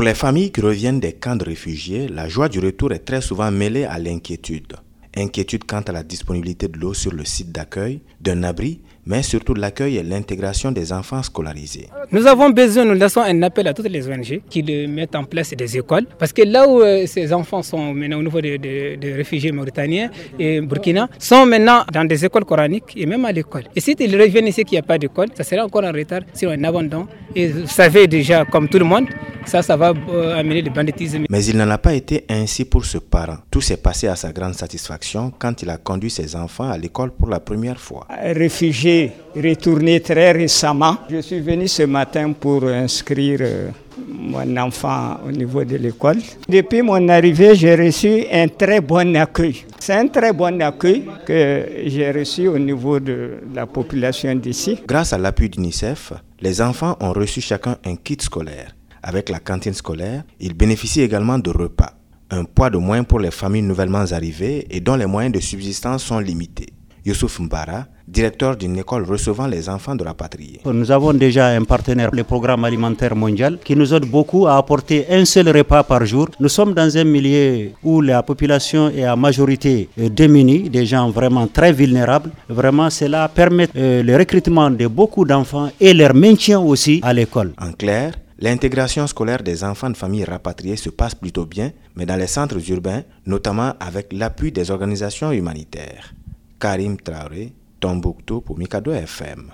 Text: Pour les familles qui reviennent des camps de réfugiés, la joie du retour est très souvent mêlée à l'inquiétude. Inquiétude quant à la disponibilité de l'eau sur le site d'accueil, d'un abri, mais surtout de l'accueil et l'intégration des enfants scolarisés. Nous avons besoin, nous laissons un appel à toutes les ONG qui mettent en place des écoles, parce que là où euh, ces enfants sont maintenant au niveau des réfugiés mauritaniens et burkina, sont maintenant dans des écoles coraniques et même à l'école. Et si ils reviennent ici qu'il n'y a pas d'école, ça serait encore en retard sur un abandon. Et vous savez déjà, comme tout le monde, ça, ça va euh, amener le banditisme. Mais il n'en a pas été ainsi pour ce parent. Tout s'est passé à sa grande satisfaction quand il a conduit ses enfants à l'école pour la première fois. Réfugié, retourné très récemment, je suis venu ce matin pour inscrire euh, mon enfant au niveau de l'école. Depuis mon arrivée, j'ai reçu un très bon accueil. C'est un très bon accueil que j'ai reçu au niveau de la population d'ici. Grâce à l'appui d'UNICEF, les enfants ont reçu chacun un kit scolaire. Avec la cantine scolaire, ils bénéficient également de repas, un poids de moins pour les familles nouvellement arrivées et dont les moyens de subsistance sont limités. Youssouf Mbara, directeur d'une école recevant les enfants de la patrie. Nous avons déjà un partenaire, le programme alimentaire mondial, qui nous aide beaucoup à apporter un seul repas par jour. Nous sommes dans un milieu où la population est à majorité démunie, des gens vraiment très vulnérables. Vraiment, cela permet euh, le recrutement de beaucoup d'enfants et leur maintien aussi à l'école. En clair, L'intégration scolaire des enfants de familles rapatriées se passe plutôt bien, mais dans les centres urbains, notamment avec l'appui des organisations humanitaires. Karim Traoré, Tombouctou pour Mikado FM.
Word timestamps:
Pour 0.00 0.06
les 0.06 0.14
familles 0.14 0.50
qui 0.50 0.62
reviennent 0.62 0.98
des 0.98 1.12
camps 1.12 1.36
de 1.36 1.44
réfugiés, 1.44 2.08
la 2.08 2.26
joie 2.26 2.48
du 2.48 2.58
retour 2.58 2.90
est 2.90 3.00
très 3.04 3.20
souvent 3.20 3.50
mêlée 3.50 3.84
à 3.84 3.98
l'inquiétude. 3.98 4.72
Inquiétude 5.14 5.64
quant 5.64 5.82
à 5.82 5.92
la 5.92 6.02
disponibilité 6.02 6.68
de 6.68 6.78
l'eau 6.78 6.94
sur 6.94 7.12
le 7.12 7.22
site 7.26 7.52
d'accueil, 7.52 8.00
d'un 8.18 8.42
abri, 8.44 8.80
mais 9.04 9.22
surtout 9.22 9.52
de 9.52 9.60
l'accueil 9.60 9.98
et 9.98 10.02
l'intégration 10.02 10.72
des 10.72 10.90
enfants 10.94 11.22
scolarisés. 11.22 11.88
Nous 12.12 12.26
avons 12.26 12.48
besoin, 12.48 12.86
nous 12.86 12.94
laissons 12.94 13.20
un 13.20 13.42
appel 13.42 13.68
à 13.68 13.74
toutes 13.74 13.90
les 13.90 14.08
ONG 14.08 14.40
qui 14.48 14.62
mettent 14.88 15.14
en 15.16 15.24
place 15.24 15.50
des 15.50 15.76
écoles, 15.76 16.06
parce 16.18 16.32
que 16.32 16.42
là 16.42 16.66
où 16.66 16.80
euh, 16.80 17.04
ces 17.06 17.30
enfants 17.34 17.62
sont 17.62 17.92
maintenant 17.92 18.20
au 18.20 18.22
niveau 18.22 18.40
des 18.40 18.98
réfugiés 19.14 19.52
mauritaniens 19.52 20.10
et 20.38 20.62
burkina, 20.62 21.10
sont 21.18 21.44
maintenant 21.44 21.84
dans 21.92 22.06
des 22.06 22.24
écoles 22.24 22.46
coraniques 22.46 22.94
et 22.96 23.04
même 23.04 23.26
à 23.26 23.32
l'école. 23.32 23.64
Et 23.76 23.80
si 23.80 23.92
ils 23.98 24.18
reviennent 24.18 24.46
ici 24.48 24.64
qu'il 24.64 24.76
n'y 24.76 24.78
a 24.78 24.82
pas 24.82 24.96
d'école, 24.96 25.28
ça 25.34 25.44
serait 25.44 25.60
encore 25.60 25.84
en 25.84 25.92
retard 25.92 26.22
sur 26.32 26.50
un 26.50 26.64
abandon. 26.64 27.06
Et 27.36 27.48
vous 27.48 27.66
savez 27.66 28.06
déjà, 28.06 28.46
comme 28.46 28.66
tout 28.68 28.78
le 28.78 28.84
monde, 28.86 29.06
ça, 29.46 29.62
ça 29.62 29.76
va 29.76 29.92
euh, 30.08 30.38
amener 30.38 30.62
le 30.62 30.70
banditisme. 30.70 31.24
Mais 31.28 31.44
il 31.44 31.56
n'en 31.56 31.68
a 31.70 31.78
pas 31.78 31.94
été 31.94 32.24
ainsi 32.28 32.64
pour 32.64 32.84
ce 32.84 32.98
parent. 32.98 33.38
Tout 33.50 33.60
s'est 33.60 33.76
passé 33.76 34.06
à 34.06 34.16
sa 34.16 34.32
grande 34.32 34.54
satisfaction 34.54 35.32
quand 35.38 35.62
il 35.62 35.70
a 35.70 35.76
conduit 35.76 36.10
ses 36.10 36.36
enfants 36.36 36.70
à 36.70 36.78
l'école 36.78 37.10
pour 37.12 37.28
la 37.28 37.40
première 37.40 37.80
fois. 37.80 38.06
Réfugié, 38.22 39.12
retourné 39.36 40.00
très 40.00 40.32
récemment, 40.32 40.96
je 41.10 41.20
suis 41.20 41.40
venu 41.40 41.68
ce 41.68 41.82
matin 41.84 42.32
pour 42.32 42.64
inscrire 42.64 43.38
euh, 43.42 43.68
mon 44.08 44.56
enfant 44.56 45.18
au 45.26 45.30
niveau 45.32 45.64
de 45.64 45.76
l'école. 45.76 46.18
Depuis 46.48 46.82
mon 46.82 47.08
arrivée, 47.08 47.54
j'ai 47.54 47.74
reçu 47.74 48.24
un 48.32 48.48
très 48.48 48.80
bon 48.80 49.16
accueil. 49.16 49.64
C'est 49.78 49.94
un 49.94 50.08
très 50.08 50.32
bon 50.32 50.60
accueil 50.62 51.04
que 51.26 51.66
j'ai 51.86 52.10
reçu 52.12 52.48
au 52.48 52.58
niveau 52.58 53.00
de 53.00 53.38
la 53.54 53.66
population 53.66 54.34
d'ici. 54.34 54.78
Grâce 54.86 55.12
à 55.12 55.18
l'appui 55.18 55.48
d'UNICEF, 55.48 56.12
les 56.40 56.60
enfants 56.60 56.96
ont 57.00 57.12
reçu 57.12 57.40
chacun 57.40 57.76
un 57.84 57.96
kit 57.96 58.18
scolaire. 58.20 58.74
Avec 59.02 59.28
la 59.30 59.38
cantine 59.40 59.72
scolaire, 59.74 60.24
ils 60.40 60.54
bénéficient 60.54 61.00
également 61.02 61.38
de 61.38 61.50
repas, 61.50 61.94
un 62.30 62.44
poids 62.44 62.70
de 62.70 62.76
moins 62.78 63.02
pour 63.02 63.18
les 63.18 63.30
familles 63.30 63.62
nouvellement 63.62 64.04
arrivées 64.12 64.66
et 64.70 64.80
dont 64.80 64.96
les 64.96 65.06
moyens 65.06 65.34
de 65.34 65.40
subsistance 65.40 66.04
sont 66.04 66.18
limités. 66.18 66.72
Youssouf 67.06 67.40
Mbara, 67.40 67.86
directeur 68.06 68.56
d'une 68.56 68.76
école 68.76 69.04
recevant 69.04 69.46
les 69.46 69.70
enfants 69.70 69.94
de 69.96 70.04
la 70.04 70.12
patrie. 70.12 70.58
Nous 70.66 70.90
avons 70.90 71.14
déjà 71.14 71.46
un 71.48 71.64
partenaire, 71.64 72.10
le 72.12 72.24
programme 72.24 72.64
alimentaire 72.64 73.16
mondial, 73.16 73.58
qui 73.64 73.74
nous 73.74 73.94
aide 73.94 74.04
beaucoup 74.04 74.46
à 74.46 74.56
apporter 74.58 75.06
un 75.10 75.24
seul 75.24 75.48
repas 75.48 75.82
par 75.82 76.04
jour. 76.04 76.28
Nous 76.38 76.50
sommes 76.50 76.74
dans 76.74 76.94
un 76.98 77.04
milieu 77.04 77.70
où 77.82 78.02
la 78.02 78.22
population 78.22 78.90
est 78.90 79.04
à 79.04 79.16
majorité 79.16 79.88
démunie, 79.96 80.68
des 80.68 80.84
gens 80.84 81.08
vraiment 81.10 81.46
très 81.46 81.72
vulnérables. 81.72 82.30
Vraiment, 82.50 82.90
cela 82.90 83.28
permet 83.28 83.68
euh, 83.76 84.02
le 84.02 84.16
recrutement 84.16 84.68
de 84.70 84.86
beaucoup 84.86 85.24
d'enfants 85.24 85.70
et 85.80 85.94
leur 85.94 86.14
maintien 86.14 86.60
aussi 86.60 87.00
à 87.02 87.14
l'école. 87.14 87.52
En 87.58 87.72
clair, 87.72 88.12
L'intégration 88.42 89.06
scolaire 89.06 89.42
des 89.42 89.64
enfants 89.64 89.90
de 89.90 89.96
familles 89.96 90.24
rapatriées 90.24 90.76
se 90.76 90.88
passe 90.88 91.14
plutôt 91.14 91.44
bien, 91.44 91.72
mais 91.94 92.06
dans 92.06 92.16
les 92.16 92.26
centres 92.26 92.70
urbains, 92.70 93.02
notamment 93.26 93.74
avec 93.78 94.14
l'appui 94.14 94.50
des 94.50 94.70
organisations 94.70 95.30
humanitaires. 95.30 96.14
Karim 96.58 96.96
Traoré, 96.96 97.52
Tombouctou 97.80 98.40
pour 98.40 98.58
Mikado 98.58 98.92
FM. 98.92 99.52